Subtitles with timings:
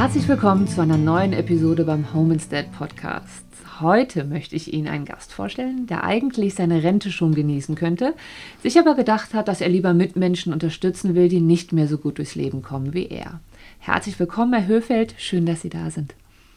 [0.00, 3.44] Herzlich willkommen zu einer neuen Episode beim Home Instead Podcast.
[3.80, 8.14] Heute möchte ich Ihnen einen Gast vorstellen, der eigentlich seine Rente schon genießen könnte,
[8.62, 12.16] sich aber gedacht hat, dass er lieber Mitmenschen unterstützen will, die nicht mehr so gut
[12.16, 13.40] durchs Leben kommen wie er.
[13.78, 15.14] Herzlich willkommen, Herr Höfeld.
[15.18, 16.14] Schön, dass Sie da sind.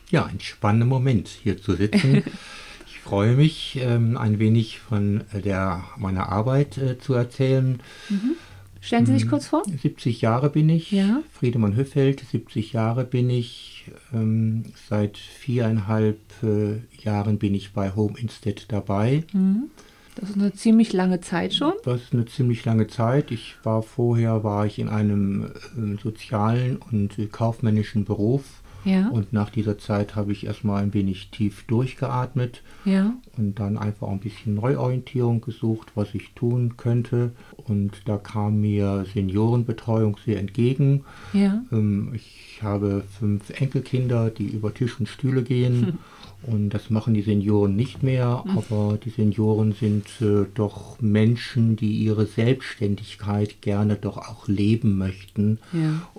[0.10, 2.24] Ja, ein spannender Moment hier zu sitzen.
[2.88, 7.82] ich freue mich, ähm, ein wenig von der, meiner Arbeit äh, zu erzählen.
[8.08, 8.38] Mhm.
[8.84, 9.64] Stellen Sie sich kurz vor.
[9.66, 11.24] 70 Jahre bin ich, Ja.
[11.32, 13.86] Friedemann Höfeld, 70 Jahre bin ich.
[14.14, 19.24] Ähm, seit viereinhalb äh, Jahren bin ich bei Home Instead dabei.
[19.34, 19.70] Mhm.
[20.16, 21.74] Das ist eine ziemlich lange Zeit schon.
[21.86, 23.32] Das ist eine ziemlich lange Zeit.
[23.32, 28.44] Ich war vorher war ich in einem äh, sozialen und äh, kaufmännischen Beruf.
[28.86, 29.10] Ja.
[29.10, 33.14] Und nach dieser Zeit habe ich erstmal ein wenig tief durchgeatmet Ja.
[33.38, 37.32] und dann einfach auch ein bisschen Neuorientierung gesucht, was ich tun könnte.
[37.66, 41.04] Und da kam mir Seniorenbetreuung sehr entgegen.
[41.34, 41.64] Ja.
[41.72, 45.98] Ähm, Ich habe fünf Enkelkinder, die über Tisch und Stühle gehen.
[46.46, 51.94] Und das machen die Senioren nicht mehr, aber die Senioren sind äh, doch Menschen, die
[52.04, 55.60] ihre Selbstständigkeit gerne doch auch leben möchten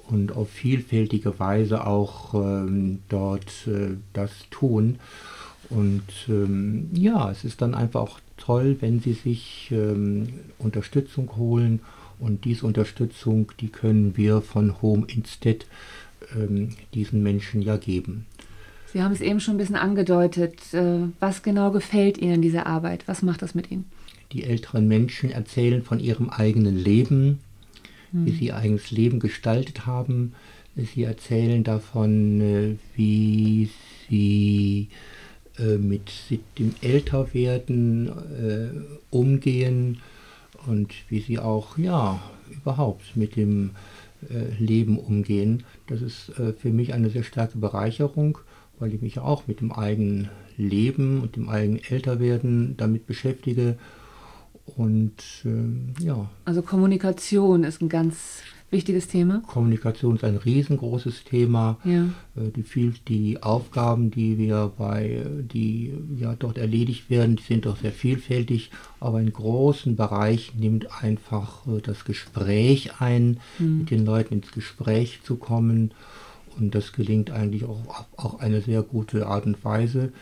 [0.09, 4.99] und auf vielfältige Weise auch ähm, dort äh, das tun.
[5.71, 11.81] Und ähm, ja, es ist dann einfach auch toll, wenn sie sich ähm, Unterstützung holen.
[12.19, 15.67] Und diese Unterstützung, die können wir von Home Instead
[16.37, 18.27] ähm, diesen Menschen ja geben.
[18.93, 20.73] Sie haben es eben schon ein bisschen angedeutet.
[20.73, 23.05] Äh, Was genau gefällt Ihnen diese Arbeit?
[23.07, 23.87] Was macht das mit Ihnen?
[24.33, 27.39] Die älteren Menschen erzählen von ihrem eigenen Leben,
[28.11, 30.35] wie sie ihr eigenes Leben gestaltet haben.
[30.77, 33.71] Sie erzählen davon, äh, wie
[34.09, 34.89] sie
[35.59, 36.11] äh, mit
[36.59, 38.71] dem Älterwerden äh,
[39.11, 40.01] umgehen
[40.67, 43.71] und wie sie auch, ja, überhaupt mit dem
[44.59, 45.65] Leben umgehen.
[45.87, 48.39] Das ist für mich eine sehr starke Bereicherung,
[48.79, 53.77] weil ich mich auch mit dem eigenen Leben und dem eigenen Älterwerden damit beschäftige.
[54.65, 59.43] Und ähm, ja, Also Kommunikation ist ein ganz wichtiges Thema.
[59.47, 61.79] Kommunikation ist ein riesengroßes Thema.
[61.85, 62.05] Ja.
[62.37, 67.67] Äh, Die, viel, die Aufgaben, die wir bei, die ja dort erledigt werden, die sind
[67.67, 68.71] doch sehr vielfältig,
[69.01, 75.21] aber einen großen Bereich nimmt einfach äh, das Gespräch ein, mit den Leuten ins Gespräch
[75.23, 75.93] zu kommen.
[76.59, 80.13] Und das gelingt eigentlich auch auf auch eine sehr gute Art und Weise.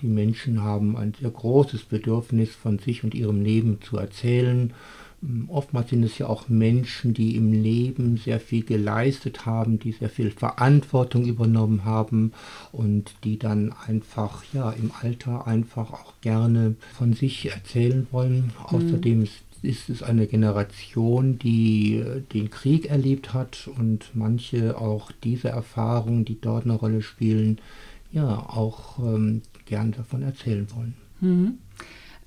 [0.00, 4.72] Die Menschen haben ein sehr großes Bedürfnis, von sich und ihrem Leben zu erzählen.
[5.20, 9.92] Mm, Oftmals sind es ja auch Menschen, die im Leben sehr viel geleistet haben, die
[9.92, 12.32] sehr viel Verantwortung übernommen haben
[12.72, 18.52] und die dann einfach ja im Alter einfach auch gerne von sich erzählen wollen.
[18.64, 25.10] Außerdem ist, ist es eine Generation, die äh, den Krieg erlebt hat und manche auch
[25.24, 27.58] diese Erfahrungen, die dort eine Rolle spielen,
[28.12, 30.94] ja auch ähm, gern davon erzählen wollen.
[31.20, 31.58] Mhm.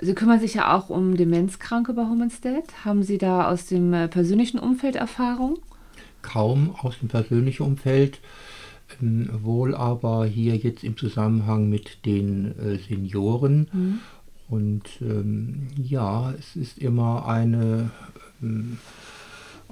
[0.02, 2.64] Sie kümmern sich ja auch um Demenzkranke bei Home Instead.
[2.84, 5.60] Haben Sie da aus dem äh, persönlichen Umfeld Erfahrung?
[6.22, 8.20] kaum aus dem persönlichen Umfeld,
[9.02, 14.02] ähm, wohl aber hier jetzt im Zusammenhang mit den äh, Senioren.
[14.50, 17.90] Und ähm, ja, es ist immer eine,
[18.42, 18.78] ähm,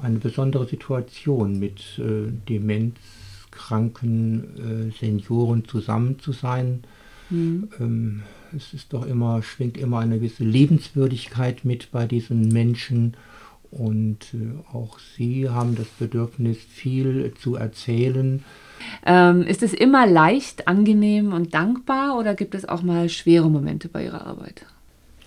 [0.01, 6.83] eine besondere Situation, mit äh, demenzkranken äh, Senioren zusammen zu sein.
[7.31, 8.23] Ähm,
[8.55, 13.15] es ist doch immer, schwingt immer eine gewisse Lebenswürdigkeit mit bei diesen Menschen.
[13.71, 18.43] Und äh, auch sie haben das Bedürfnis, viel zu erzählen.
[19.05, 23.87] Ähm, ist es immer leicht, angenehm und dankbar oder gibt es auch mal schwere Momente
[23.87, 24.65] bei Ihrer Arbeit?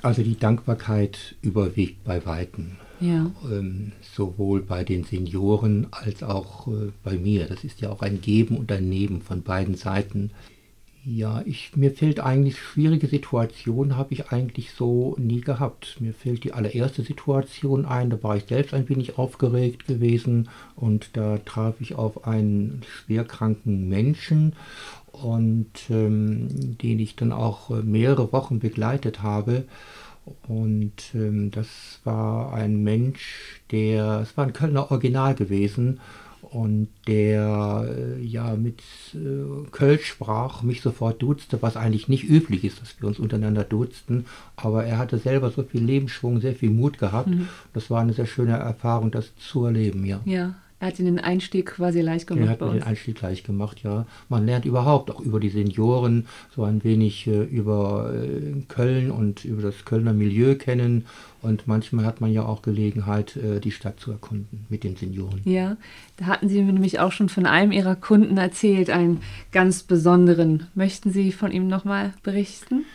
[0.02, 2.72] Also die Dankbarkeit überwiegt bei Weitem.
[2.98, 3.30] Ja.
[3.50, 7.46] Ähm, sowohl bei den Senioren als auch äh, bei mir.
[7.46, 10.30] Das ist ja auch ein Geben und ein Nehmen von beiden Seiten.
[11.04, 15.96] Ja, ich, mir fällt eigentlich schwierige Situationen habe ich eigentlich so nie gehabt.
[16.00, 21.16] Mir fällt die allererste Situation ein, da war ich selbst ein wenig aufgeregt gewesen und
[21.16, 24.52] da traf ich auf einen schwerkranken Menschen
[25.10, 29.64] und ähm, den ich dann auch äh, mehrere Wochen begleitet habe.
[30.46, 35.98] Und ähm, das war ein Mensch, der, es war ein Kölner Original gewesen
[36.52, 38.80] und der äh, ja mit
[39.14, 43.64] äh, Kölsch sprach, mich sofort duzte, was eigentlich nicht üblich ist, dass wir uns untereinander
[43.64, 44.26] duzten.
[44.56, 47.30] Aber er hatte selber so viel Lebensschwung, sehr viel Mut gehabt.
[47.72, 50.20] Das war eine sehr schöne Erfahrung, das zu erleben, ja.
[50.24, 50.54] Ja.
[50.82, 52.44] Er hat Ihnen den Einstieg quasi leicht gemacht.
[52.44, 54.04] Er hat mir den Einstieg leicht gemacht, ja.
[54.28, 56.26] Man lernt überhaupt auch über die Senioren
[56.56, 61.04] so ein wenig äh, über äh, Köln und über das Kölner Milieu kennen.
[61.40, 65.40] Und manchmal hat man ja auch Gelegenheit, äh, die Stadt zu erkunden mit den Senioren.
[65.44, 65.76] Ja,
[66.16, 69.20] da hatten Sie mir nämlich auch schon von einem Ihrer Kunden erzählt, einen
[69.52, 70.66] ganz besonderen.
[70.74, 72.86] Möchten Sie von ihm nochmal berichten?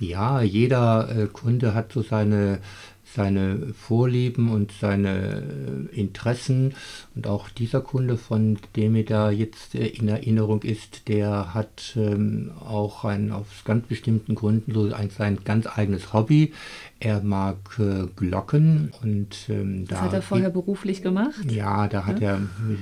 [0.00, 2.58] Ja, jeder äh, Kunde hat so seine
[3.16, 5.42] seine Vorlieben und seine
[5.92, 6.74] äh, Interessen.
[7.14, 11.94] Und auch dieser Kunde, von dem mir da jetzt äh, in Erinnerung ist, der hat
[11.96, 16.52] ähm, auch ein, aus ganz bestimmten Gründen so ein, sein ganz eigenes Hobby.
[17.00, 21.50] Er mag äh, Glocken und ähm, das da hat er vorher beruflich gemacht.
[21.50, 22.38] Ja, da hat ja.
[22.38, 22.40] er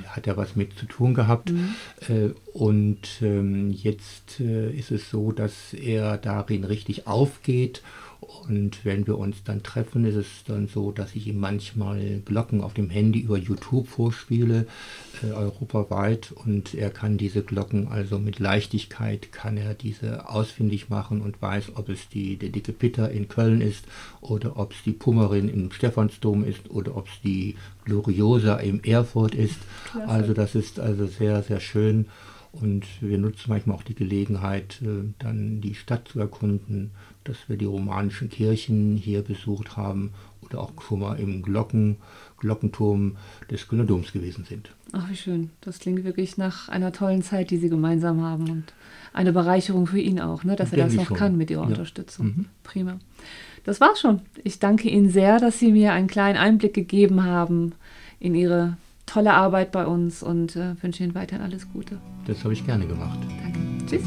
[0.08, 1.74] hat er was mit zu tun gehabt mhm.
[2.08, 7.82] äh, und ähm, jetzt äh, ist es so, dass er darin richtig aufgeht
[8.24, 12.60] und wenn wir uns dann treffen, ist es dann so, dass ich ihm manchmal Glocken
[12.60, 14.66] auf dem Handy über YouTube vorspiele,
[15.22, 16.32] äh, europaweit.
[16.32, 21.72] Und er kann diese Glocken also mit Leichtigkeit, kann er diese ausfindig machen und weiß,
[21.76, 23.84] ob es die, der dicke Pitter in Köln ist
[24.20, 29.34] oder ob es die Pummerin im Stephansdom ist oder ob es die Gloriosa im Erfurt
[29.34, 29.58] ist.
[29.90, 30.08] Klasse.
[30.08, 32.06] Also das ist also sehr, sehr schön.
[32.60, 36.92] Und wir nutzen manchmal auch die Gelegenheit, äh, dann die Stadt zu erkunden,
[37.24, 40.12] dass wir die romanischen Kirchen hier besucht haben
[40.42, 41.96] oder auch schon mal im Glocken,
[42.38, 43.16] Glockenturm
[43.50, 44.70] des Kölner Doms gewesen sind.
[44.92, 45.50] Ach, wie schön.
[45.62, 48.72] Das klingt wirklich nach einer tollen Zeit, die Sie gemeinsam haben und
[49.12, 51.16] eine Bereicherung für ihn auch, ne, dass er das auch schon.
[51.16, 51.68] kann mit Ihrer ja.
[51.68, 52.26] Unterstützung.
[52.26, 52.46] Mhm.
[52.62, 52.98] Prima.
[53.64, 54.20] Das war's schon.
[54.44, 57.72] Ich danke Ihnen sehr, dass Sie mir einen kleinen Einblick gegeben haben
[58.20, 61.98] in Ihre tolle Arbeit bei uns und äh, wünsche Ihnen weiterhin alles Gute.
[62.26, 63.18] Das habe ich gerne gemacht.
[63.42, 63.60] Danke.
[63.86, 64.02] Tschüss.